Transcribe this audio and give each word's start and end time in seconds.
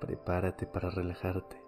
Prepárate 0.00 0.66
para 0.66 0.88
relajarte. 0.88 1.62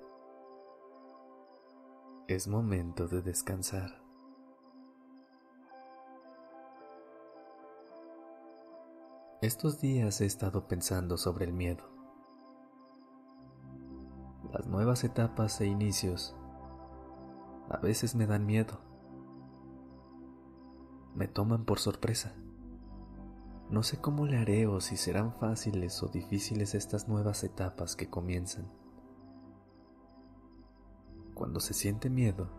Es 2.28 2.48
momento 2.48 3.06
de 3.06 3.20
descansar. 3.20 4.02
Estos 9.42 9.80
días 9.80 10.20
he 10.20 10.24
estado 10.24 10.66
pensando 10.66 11.18
sobre 11.18 11.44
el 11.44 11.52
miedo. 11.52 11.84
Las 14.50 14.66
nuevas 14.66 15.04
etapas 15.04 15.60
e 15.60 15.66
inicios 15.66 16.34
a 17.68 17.78
veces 17.78 18.14
me 18.14 18.26
dan 18.26 18.46
miedo. 18.46 18.80
Me 21.14 21.28
toman 21.28 21.64
por 21.64 21.78
sorpresa. 21.78 22.34
No 23.72 23.82
sé 23.82 24.02
cómo 24.02 24.26
le 24.26 24.36
haré 24.36 24.66
o 24.66 24.82
si 24.82 24.98
serán 24.98 25.32
fáciles 25.32 26.02
o 26.02 26.08
difíciles 26.08 26.74
estas 26.74 27.08
nuevas 27.08 27.42
etapas 27.42 27.96
que 27.96 28.10
comienzan. 28.10 28.70
Cuando 31.32 31.58
se 31.58 31.72
siente 31.72 32.10
miedo, 32.10 32.50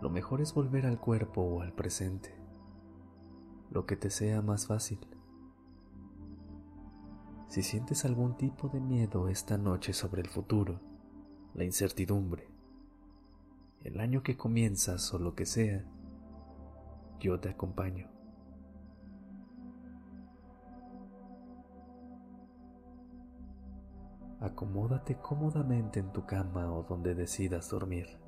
lo 0.00 0.08
mejor 0.08 0.40
es 0.40 0.54
volver 0.54 0.86
al 0.86 0.98
cuerpo 0.98 1.42
o 1.42 1.60
al 1.60 1.74
presente, 1.74 2.34
lo 3.70 3.84
que 3.84 3.96
te 3.96 4.08
sea 4.08 4.40
más 4.40 4.66
fácil. 4.66 5.06
Si 7.48 7.62
sientes 7.62 8.06
algún 8.06 8.38
tipo 8.38 8.70
de 8.70 8.80
miedo 8.80 9.28
esta 9.28 9.58
noche 9.58 9.92
sobre 9.92 10.22
el 10.22 10.30
futuro, 10.30 10.80
la 11.52 11.64
incertidumbre, 11.64 12.48
el 13.82 14.00
año 14.00 14.22
que 14.22 14.38
comienzas 14.38 15.12
o 15.12 15.18
lo 15.18 15.34
que 15.34 15.44
sea, 15.44 15.84
yo 17.20 17.38
te 17.38 17.50
acompaño. 17.50 18.13
Acomódate 24.44 25.16
cómodamente 25.16 26.00
en 26.00 26.12
tu 26.12 26.26
cama 26.26 26.70
o 26.70 26.82
donde 26.82 27.14
decidas 27.14 27.70
dormir. 27.70 28.18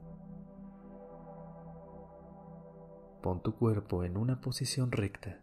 Pon 3.23 3.43
tu 3.43 3.55
cuerpo 3.55 4.03
en 4.03 4.17
una 4.17 4.41
posición 4.41 4.93
recta 4.93 5.43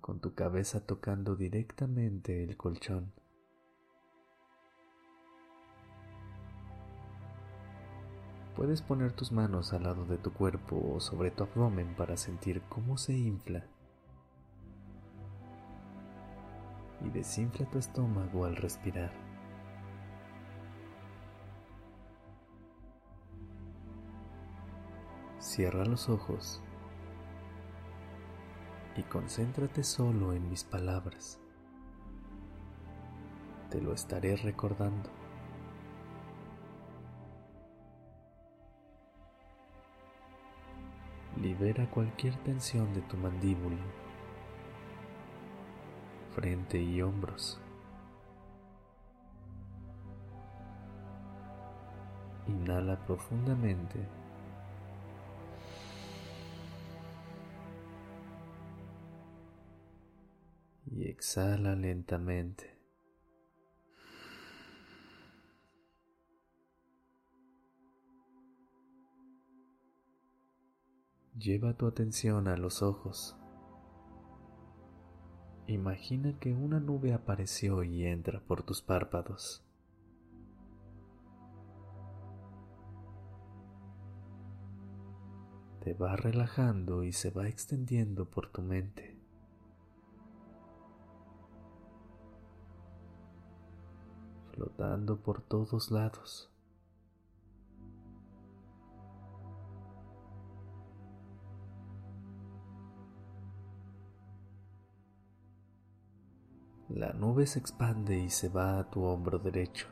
con 0.00 0.18
tu 0.18 0.34
cabeza 0.34 0.84
tocando 0.84 1.36
directamente 1.36 2.42
el 2.42 2.56
colchón. 2.56 3.12
Puedes 8.56 8.82
poner 8.82 9.12
tus 9.12 9.30
manos 9.30 9.72
al 9.72 9.84
lado 9.84 10.06
de 10.06 10.18
tu 10.18 10.32
cuerpo 10.32 10.94
o 10.94 10.98
sobre 10.98 11.30
tu 11.30 11.44
abdomen 11.44 11.94
para 11.94 12.16
sentir 12.16 12.62
cómo 12.62 12.96
se 12.96 13.12
infla 13.12 13.64
y 17.04 17.10
desinfla 17.10 17.70
tu 17.70 17.78
estómago 17.78 18.44
al 18.44 18.56
respirar. 18.56 19.25
Cierra 25.46 25.84
los 25.84 26.08
ojos 26.08 26.60
y 28.96 29.02
concéntrate 29.04 29.84
solo 29.84 30.32
en 30.32 30.50
mis 30.50 30.64
palabras. 30.64 31.38
Te 33.70 33.80
lo 33.80 33.94
estaré 33.94 34.34
recordando. 34.34 35.08
Libera 41.40 41.88
cualquier 41.92 42.34
tensión 42.42 42.92
de 42.92 43.02
tu 43.02 43.16
mandíbula, 43.16 43.84
frente 46.34 46.82
y 46.82 47.00
hombros. 47.02 47.60
Inhala 52.48 52.98
profundamente 53.06 54.25
exhala 61.16 61.74
lentamente. 61.74 62.78
Lleva 71.38 71.72
tu 71.72 71.86
atención 71.86 72.48
a 72.48 72.58
los 72.58 72.82
ojos. 72.82 73.34
Imagina 75.66 76.38
que 76.38 76.52
una 76.52 76.80
nube 76.80 77.14
apareció 77.14 77.82
y 77.82 78.04
entra 78.04 78.40
por 78.40 78.62
tus 78.62 78.82
párpados. 78.82 79.64
Te 85.80 85.94
va 85.94 86.16
relajando 86.16 87.04
y 87.04 87.12
se 87.12 87.30
va 87.30 87.48
extendiendo 87.48 88.28
por 88.28 88.52
tu 88.52 88.60
mente. 88.60 89.15
Por 95.04 95.42
todos 95.42 95.90
lados. 95.90 96.50
La 106.88 107.12
nube 107.12 107.46
se 107.46 107.58
expande 107.58 108.18
y 108.18 108.30
se 108.30 108.48
va 108.48 108.78
a 108.78 108.90
tu 108.90 109.02
hombro 109.02 109.38
derecho, 109.38 109.86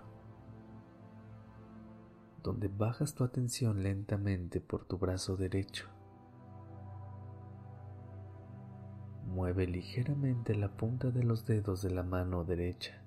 donde 2.42 2.68
bajas 2.68 3.14
tu 3.14 3.24
atención 3.24 3.82
lentamente 3.82 4.60
por 4.60 4.86
tu 4.86 4.96
brazo 4.96 5.36
derecho. 5.36 5.86
Mueve 9.26 9.66
ligeramente 9.66 10.54
la 10.54 10.68
punta 10.68 11.10
de 11.10 11.24
los 11.24 11.44
dedos 11.44 11.82
de 11.82 11.90
la 11.90 12.04
mano 12.04 12.44
derecha. 12.44 13.03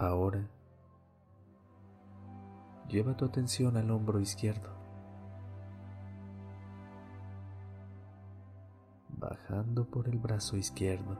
Ahora, 0.00 0.48
lleva 2.88 3.14
tu 3.18 3.26
atención 3.26 3.76
al 3.76 3.90
hombro 3.90 4.18
izquierdo, 4.18 4.70
bajando 9.10 9.84
por 9.84 10.08
el 10.08 10.18
brazo 10.18 10.56
izquierdo. 10.56 11.18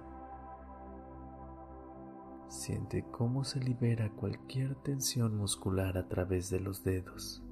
Siente 2.49 3.05
cómo 3.11 3.45
se 3.45 3.61
libera 3.61 4.09
cualquier 4.13 4.75
tensión 4.77 5.37
muscular 5.37 5.99
a 5.99 6.09
través 6.09 6.49
de 6.49 6.61
los 6.61 6.83
dedos. 6.83 7.43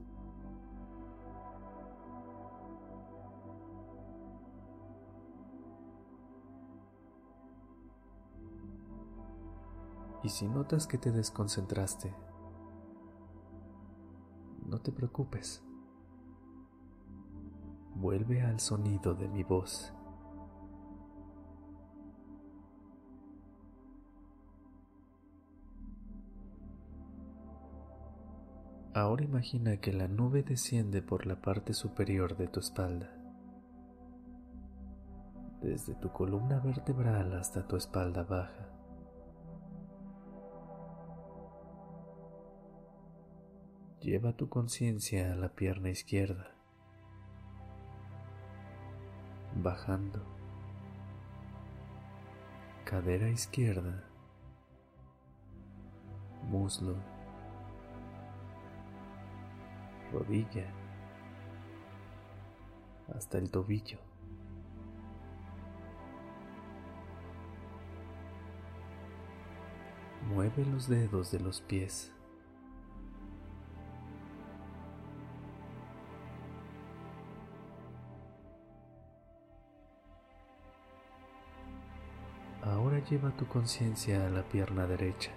Y 10.23 10.31
si 10.31 10.49
notas 10.49 10.87
que 10.87 10.99
te 10.99 11.12
desconcentraste, 11.12 12.15
no 14.67 14.81
te 14.81 14.93
preocupes. 14.93 15.62
Vuelve 17.94 18.43
al 18.43 18.61
sonido 18.61 19.15
de 19.15 19.29
mi 19.29 19.43
voz. 19.43 19.93
Ahora 28.94 29.23
imagina 29.23 29.76
que 29.76 29.93
la 29.93 30.09
nube 30.09 30.43
desciende 30.43 31.03
por 31.03 31.26
la 31.26 31.41
parte 31.41 31.73
superior 31.73 32.37
de 32.37 32.49
tu 32.49 32.59
espalda, 32.59 33.09
desde 35.62 35.94
tu 35.94 36.11
columna 36.11 36.59
vertebral 36.59 37.32
hasta 37.35 37.67
tu 37.69 37.76
espalda 37.76 38.25
baja. 38.25 38.77
Lleva 44.00 44.33
tu 44.33 44.49
conciencia 44.49 45.33
a 45.33 45.37
la 45.37 45.49
pierna 45.49 45.91
izquierda. 45.91 46.59
bajando, 49.62 50.23
cadera 52.85 53.29
izquierda, 53.29 54.05
muslo, 56.45 56.97
rodilla, 60.12 60.67
hasta 63.15 63.39
el 63.39 63.50
tobillo. 63.50 63.99
Mueve 70.29 70.65
los 70.67 70.89
dedos 70.89 71.33
de 71.33 71.41
los 71.41 71.62
pies. 71.62 72.18
Lleva 83.08 83.31
tu 83.31 83.46
conciencia 83.46 84.26
a 84.26 84.31
la 84.31 84.43
pierna 84.43 84.87
derecha. 84.87 85.31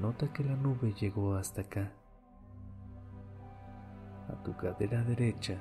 Nota 0.00 0.32
que 0.32 0.44
la 0.44 0.54
nube 0.54 0.92
llegó 0.92 1.34
hasta 1.34 1.62
acá, 1.62 1.92
a 4.28 4.42
tu 4.42 4.56
cadera 4.56 5.02
derecha, 5.02 5.58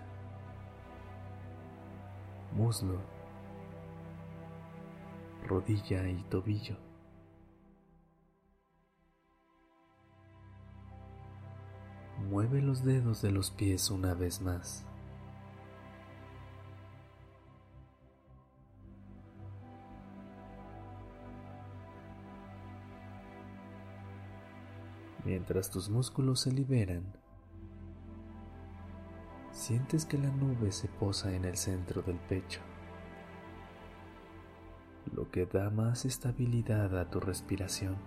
muslo, 2.53 2.99
rodilla 5.47 6.07
y 6.09 6.21
tobillo. 6.23 6.77
Mueve 12.29 12.61
los 12.61 12.83
dedos 12.83 13.21
de 13.21 13.31
los 13.31 13.51
pies 13.51 13.89
una 13.89 14.13
vez 14.13 14.41
más. 14.41 14.85
Mientras 25.25 25.71
tus 25.71 25.89
músculos 25.89 26.41
se 26.41 26.51
liberan, 26.51 27.03
sientes 29.51 30.05
que 30.05 30.19
la 30.19 30.29
nube 30.29 30.71
se 30.71 30.87
posa 30.87 31.33
en 31.33 31.45
el 31.45 31.57
centro 31.57 32.03
del 32.03 32.19
pecho, 32.19 32.61
lo 35.11 35.31
que 35.31 35.47
da 35.47 35.71
más 35.71 36.05
estabilidad 36.05 36.95
a 36.99 37.09
tu 37.09 37.19
respiración. 37.19 37.97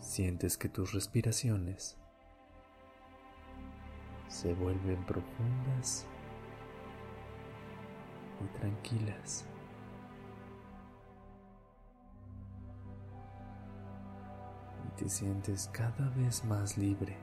Sientes 0.00 0.56
que 0.56 0.70
tus 0.70 0.94
respiraciones 0.94 1.98
se 4.28 4.54
vuelven 4.54 5.04
profundas 5.04 6.06
y 8.42 8.58
tranquilas. 8.58 9.46
Te 14.96 15.08
sientes 15.08 15.68
cada 15.72 16.08
vez 16.10 16.44
más 16.44 16.78
libre. 16.78 17.16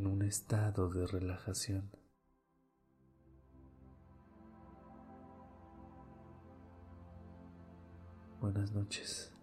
en 0.00 0.06
un 0.06 0.22
estado 0.22 0.88
de 0.88 1.06
relajación. 1.06 1.90
Buenas 8.40 8.72
noches. 8.72 9.34